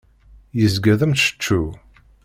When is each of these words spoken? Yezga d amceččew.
Yezga 0.59 0.93
d 0.99 1.01
amceččew. 1.05 1.67